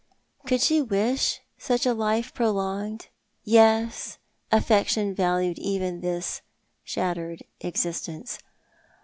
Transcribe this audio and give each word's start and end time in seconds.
Could 0.47 0.61
she 0.61 0.81
wish 0.81 1.41
such 1.59 1.85
a 1.85 1.93
life 1.93 2.33
prolonged? 2.33 3.09
Yes, 3.43 4.17
aflFection 4.51 5.15
valued 5.15 5.59
even 5.59 5.99
this 6.01 6.41
shattered 6.83 7.43
existence. 7.59 8.39